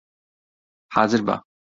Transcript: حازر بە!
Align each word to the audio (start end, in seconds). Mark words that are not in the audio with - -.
حازر 0.93 1.21
بە! 1.27 1.35